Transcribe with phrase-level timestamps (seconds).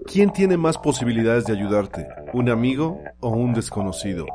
[0.08, 2.08] ¿Quién tiene más posibilidades de ayudarte?
[2.32, 4.26] ¿Un amigo o un desconocido?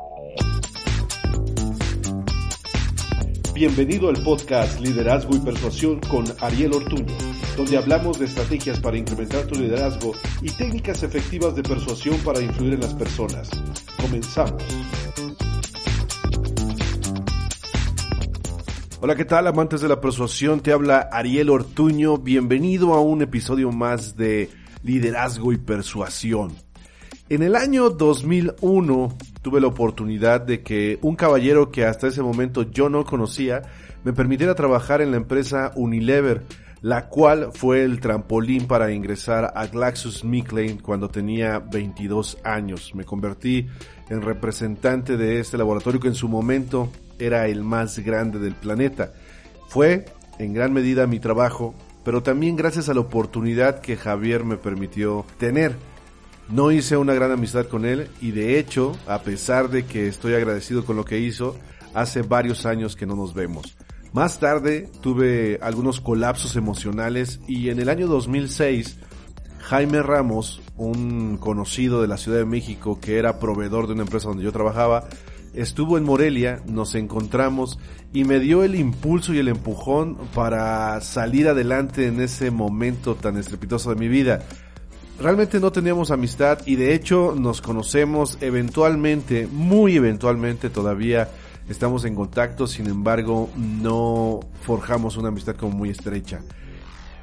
[3.55, 7.15] Bienvenido al podcast Liderazgo y Persuasión con Ariel Ortuño,
[7.59, 12.75] donde hablamos de estrategias para incrementar tu liderazgo y técnicas efectivas de persuasión para influir
[12.75, 13.49] en las personas.
[14.01, 14.63] Comenzamos.
[19.01, 20.61] Hola, ¿qué tal amantes de la persuasión?
[20.61, 22.17] Te habla Ariel Ortuño.
[22.17, 24.49] Bienvenido a un episodio más de
[24.81, 26.53] Liderazgo y Persuasión.
[27.27, 32.63] En el año 2001 tuve la oportunidad de que un caballero que hasta ese momento
[32.71, 33.63] yo no conocía
[34.05, 36.43] me permitiera trabajar en la empresa Unilever,
[36.81, 42.93] la cual fue el trampolín para ingresar a GlaxoSmithKline cuando tenía 22 años.
[42.95, 43.67] Me convertí
[44.09, 49.13] en representante de este laboratorio que en su momento era el más grande del planeta.
[49.67, 50.05] Fue
[50.39, 55.25] en gran medida mi trabajo, pero también gracias a la oportunidad que Javier me permitió
[55.37, 55.75] tener.
[56.47, 60.33] No hice una gran amistad con él y de hecho, a pesar de que estoy
[60.33, 61.55] agradecido con lo que hizo,
[61.93, 63.77] hace varios años que no nos vemos.
[64.13, 68.97] Más tarde tuve algunos colapsos emocionales y en el año 2006
[69.59, 74.29] Jaime Ramos, un conocido de la Ciudad de México que era proveedor de una empresa
[74.29, 75.07] donde yo trabajaba,
[75.53, 77.77] estuvo en Morelia, nos encontramos
[78.11, 83.37] y me dio el impulso y el empujón para salir adelante en ese momento tan
[83.37, 84.39] estrepitoso de mi vida.
[85.19, 91.29] Realmente no teníamos amistad y de hecho nos conocemos eventualmente, muy eventualmente todavía
[91.69, 96.41] estamos en contacto, sin embargo no forjamos una amistad como muy estrecha.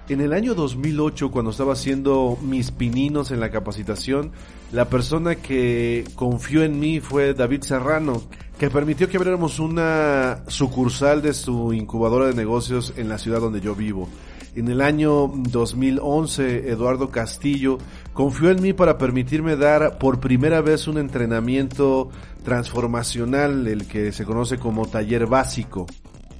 [0.08, 4.30] En el año 2008, cuando estaba haciendo mis pininos en la capacitación,
[4.70, 8.22] la persona que confió en mí fue David Serrano,
[8.56, 13.61] que permitió que abriéramos una sucursal de su incubadora de negocios en la ciudad donde
[13.61, 14.08] yo vivo.
[14.55, 17.78] En el año 2011, Eduardo Castillo
[18.16, 22.08] confió en mí para permitirme dar por primera vez un entrenamiento
[22.44, 25.86] transformacional, el que se conoce como taller básico.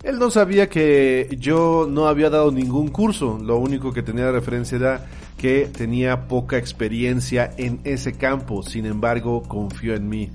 [0.03, 4.33] Él no sabía que yo no había dado ningún curso, lo único que tenía de
[4.33, 5.07] referencia era
[5.37, 10.31] que tenía poca experiencia en ese campo, sin embargo confió en mí.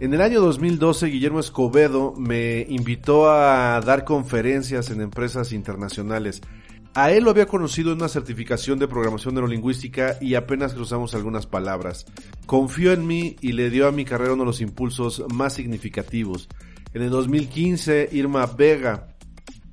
[0.00, 6.42] En el año 2012, Guillermo Escobedo me invitó a dar conferencias en empresas internacionales.
[6.96, 11.44] A él lo había conocido en una certificación de programación neurolingüística y apenas cruzamos algunas
[11.44, 12.06] palabras.
[12.46, 16.48] Confió en mí y le dio a mi carrera uno de los impulsos más significativos.
[16.94, 19.08] En el 2015, Irma Vega,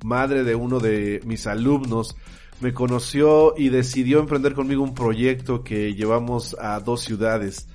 [0.04, 2.14] madre de uno de mis alumnos,
[2.60, 7.68] me conoció y decidió emprender conmigo un proyecto que llevamos a dos ciudades.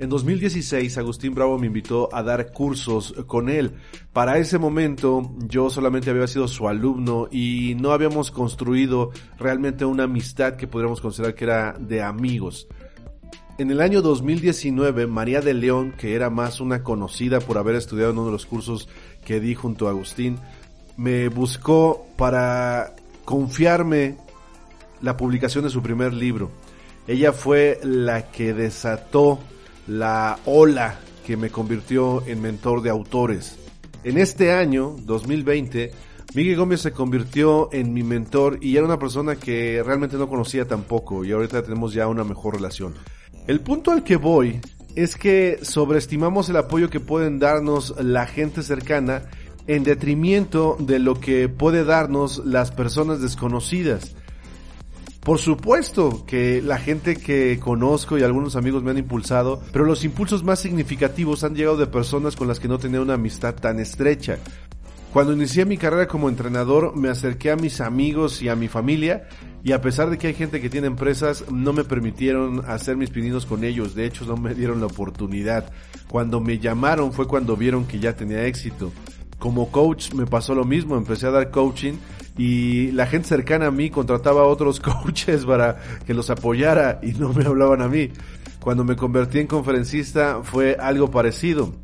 [0.00, 3.72] En 2016, Agustín Bravo me invitó a dar cursos con él.
[4.14, 10.04] Para ese momento, yo solamente había sido su alumno y no habíamos construido realmente una
[10.04, 12.66] amistad que podríamos considerar que era de amigos.
[13.58, 18.12] En el año 2019, María de León, que era más una conocida por haber estudiado
[18.12, 18.88] en uno de los cursos
[19.22, 20.38] que di junto a Agustín,
[20.96, 22.96] me buscó para
[23.26, 24.16] confiarme
[25.02, 26.50] la publicación de su primer libro.
[27.06, 29.40] Ella fue la que desató
[29.86, 33.58] la ola que me convirtió en mentor de autores.
[34.02, 35.92] En este año, 2020,
[36.34, 40.66] Miguel Gómez se convirtió en mi mentor y era una persona que realmente no conocía
[40.66, 42.94] tampoco y ahorita tenemos ya una mejor relación.
[43.46, 44.60] El punto al que voy
[44.94, 49.24] es que sobreestimamos el apoyo que pueden darnos la gente cercana
[49.66, 54.14] en detrimento de lo que puede darnos las personas desconocidas.
[55.20, 60.02] Por supuesto que la gente que conozco y algunos amigos me han impulsado, pero los
[60.02, 63.80] impulsos más significativos han llegado de personas con las que no tenía una amistad tan
[63.80, 64.38] estrecha.
[65.12, 69.28] Cuando inicié mi carrera como entrenador, me acerqué a mis amigos y a mi familia,
[69.62, 73.10] y a pesar de que hay gente que tiene empresas, no me permitieron hacer mis
[73.10, 75.70] pininos con ellos, de hecho no me dieron la oportunidad.
[76.08, 78.90] Cuando me llamaron fue cuando vieron que ya tenía éxito.
[79.38, 81.94] Como coach me pasó lo mismo, empecé a dar coaching
[82.40, 87.12] y la gente cercana a mí contrataba a otros coaches para que los apoyara y
[87.12, 88.08] no me hablaban a mí.
[88.60, 91.74] Cuando me convertí en conferencista fue algo parecido.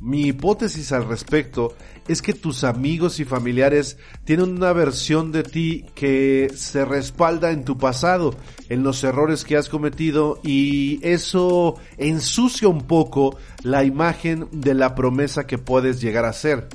[0.00, 1.74] Mi hipótesis al respecto
[2.08, 7.66] es que tus amigos y familiares tienen una versión de ti que se respalda en
[7.66, 8.34] tu pasado,
[8.70, 14.94] en los errores que has cometido y eso ensucia un poco la imagen de la
[14.94, 16.68] promesa que puedes llegar a ser.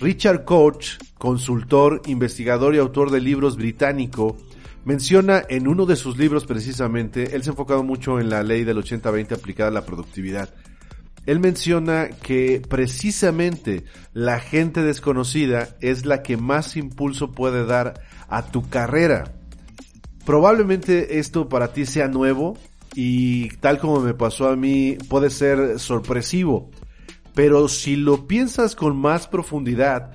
[0.00, 4.36] Richard Koch, consultor, investigador y autor de libros británico,
[4.84, 8.64] Menciona en uno de sus libros precisamente, él se ha enfocado mucho en la ley
[8.64, 10.54] del 80-20 aplicada a la productividad.
[11.26, 18.46] Él menciona que precisamente la gente desconocida es la que más impulso puede dar a
[18.46, 19.34] tu carrera.
[20.24, 22.56] Probablemente esto para ti sea nuevo
[22.94, 26.70] y tal como me pasó a mí puede ser sorpresivo.
[27.34, 30.12] Pero si lo piensas con más profundidad,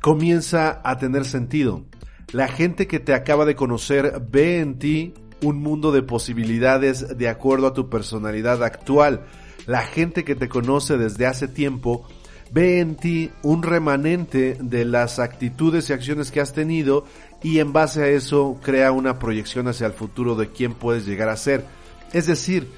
[0.00, 1.84] comienza a tener sentido.
[2.32, 7.28] La gente que te acaba de conocer ve en ti un mundo de posibilidades de
[7.28, 9.26] acuerdo a tu personalidad actual.
[9.66, 12.06] La gente que te conoce desde hace tiempo
[12.50, 17.04] ve en ti un remanente de las actitudes y acciones que has tenido
[17.42, 21.28] y en base a eso crea una proyección hacia el futuro de quién puedes llegar
[21.28, 21.64] a ser.
[22.12, 22.68] Es decir,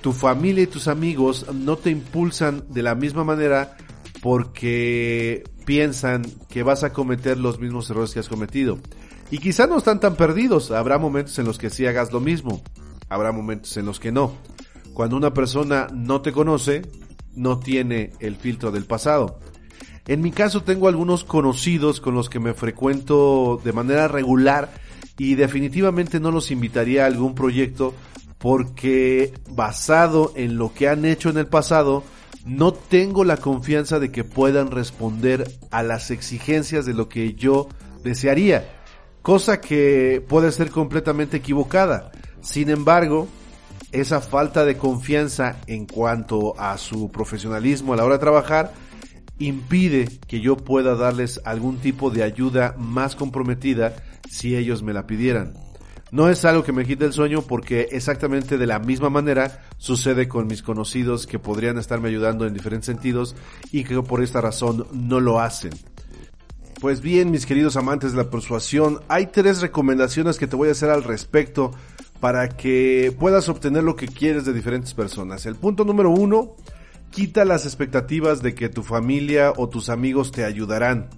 [0.00, 3.76] tu familia y tus amigos no te impulsan de la misma manera
[4.22, 8.78] porque piensan que vas a cometer los mismos errores que has cometido.
[9.30, 12.62] Y quizá no están tan perdidos, habrá momentos en los que sí hagas lo mismo,
[13.08, 14.32] habrá momentos en los que no.
[14.94, 16.82] Cuando una persona no te conoce,
[17.34, 19.40] no tiene el filtro del pasado.
[20.06, 24.72] En mi caso tengo algunos conocidos con los que me frecuento de manera regular
[25.18, 27.92] y definitivamente no los invitaría a algún proyecto
[28.46, 32.04] porque basado en lo que han hecho en el pasado,
[32.44, 37.68] no tengo la confianza de que puedan responder a las exigencias de lo que yo
[38.04, 38.72] desearía,
[39.20, 42.12] cosa que puede ser completamente equivocada.
[42.40, 43.26] Sin embargo,
[43.90, 48.72] esa falta de confianza en cuanto a su profesionalismo a la hora de trabajar
[49.40, 53.96] impide que yo pueda darles algún tipo de ayuda más comprometida
[54.30, 55.65] si ellos me la pidieran.
[56.12, 60.28] No es algo que me quite el sueño porque exactamente de la misma manera sucede
[60.28, 63.34] con mis conocidos que podrían estarme ayudando en diferentes sentidos
[63.72, 65.72] y que por esta razón no lo hacen.
[66.80, 70.72] Pues bien, mis queridos amantes de la persuasión, hay tres recomendaciones que te voy a
[70.72, 71.72] hacer al respecto
[72.20, 75.46] para que puedas obtener lo que quieres de diferentes personas.
[75.46, 76.54] El punto número uno,
[77.10, 81.08] quita las expectativas de que tu familia o tus amigos te ayudarán.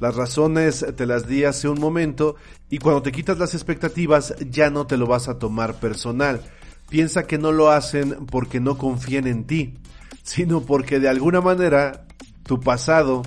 [0.00, 2.36] Las razones te las di hace un momento
[2.68, 6.42] y cuando te quitas las expectativas ya no te lo vas a tomar personal.
[6.88, 9.74] Piensa que no lo hacen porque no confían en ti,
[10.22, 12.06] sino porque de alguna manera
[12.44, 13.22] tu pasado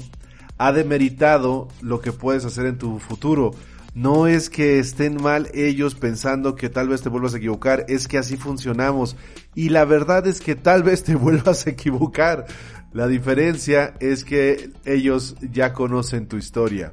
[0.57, 3.51] ha demeritado lo que puedes hacer en tu futuro.
[3.99, 8.07] No es que estén mal ellos pensando que tal vez te vuelvas a equivocar, es
[8.07, 9.17] que así funcionamos.
[9.55, 12.45] Y la verdad es que tal vez te vuelvas a equivocar.
[12.93, 16.91] La diferencia es que ellos ya conocen tu historia.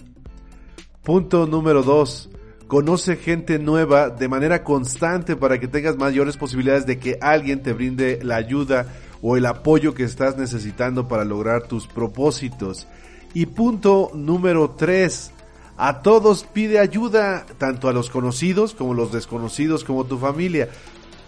[1.05, 2.29] Punto número 2.
[2.67, 7.73] Conoce gente nueva de manera constante para que tengas mayores posibilidades de que alguien te
[7.73, 8.93] brinde la ayuda
[9.23, 12.89] o el apoyo que estás necesitando para lograr tus propósitos.
[13.33, 15.35] Y punto número 3.
[15.77, 20.71] A todos pide ayuda, tanto a los conocidos como los desconocidos como tu familia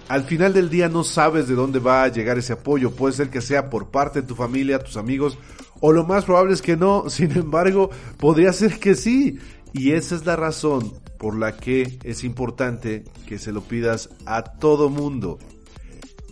[0.09, 2.91] al final del día no sabes de dónde va a llegar ese apoyo.
[2.91, 5.39] Puede ser que sea por parte de tu familia, tus amigos,
[5.81, 7.05] o lo más probable es que no.
[7.11, 9.39] Sin embargo, podría ser que sí.
[9.73, 14.43] Y esa es la razón por la que es importante que se lo pidas a
[14.43, 15.39] todo mundo.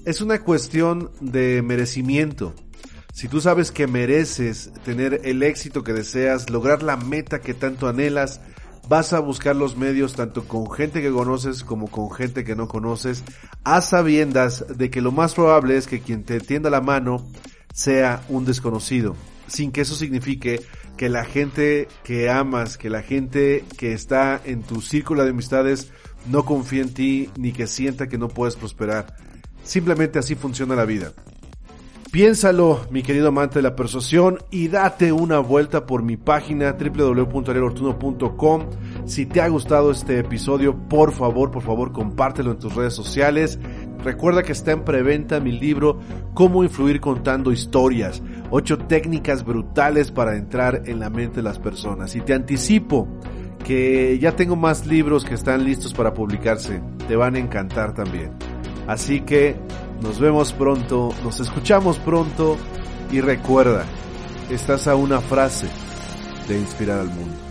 [0.06, 2.54] Es una cuestión de merecimiento.
[3.16, 7.88] Si tú sabes que mereces tener el éxito que deseas, lograr la meta que tanto
[7.88, 8.42] anhelas,
[8.90, 12.68] vas a buscar los medios tanto con gente que conoces como con gente que no
[12.68, 13.24] conoces,
[13.64, 17.26] a sabiendas de que lo más probable es que quien te tienda la mano
[17.72, 20.60] sea un desconocido, sin que eso signifique
[20.98, 25.90] que la gente que amas, que la gente que está en tu círculo de amistades
[26.30, 29.16] no confíe en ti ni que sienta que no puedes prosperar.
[29.64, 31.14] Simplemente así funciona la vida.
[32.10, 38.62] Piénsalo, mi querido amante de la persuasión, y date una vuelta por mi página www.arielortuno.com.
[39.06, 43.58] Si te ha gustado este episodio, por favor, por favor, compártelo en tus redes sociales.
[44.02, 45.98] Recuerda que está en preventa mi libro
[46.32, 48.22] Cómo influir contando historias.
[48.50, 52.14] Ocho técnicas brutales para entrar en la mente de las personas.
[52.14, 53.08] Y te anticipo
[53.64, 56.80] que ya tengo más libros que están listos para publicarse.
[57.08, 58.30] Te van a encantar también.
[58.86, 59.56] Así que
[60.02, 62.56] nos vemos pronto, nos escuchamos pronto
[63.10, 63.84] y recuerda,
[64.50, 65.68] estás a una frase
[66.48, 67.45] de inspirar al mundo.